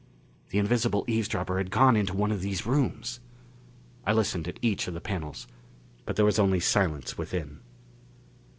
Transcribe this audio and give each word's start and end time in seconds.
The 0.49 0.57
invisible 0.57 1.05
eavesdropper 1.07 1.59
had 1.59 1.69
gone 1.69 1.95
into 1.95 2.15
one 2.15 2.31
of 2.31 2.41
these 2.41 2.65
rooms! 2.65 3.19
I 4.03 4.13
listened 4.13 4.47
at 4.47 4.57
each 4.63 4.87
of 4.87 4.95
the 4.95 4.99
panels, 4.99 5.45
but 6.07 6.15
there 6.15 6.25
was 6.25 6.39
only 6.39 6.59
silence 6.59 7.19
within. 7.19 7.59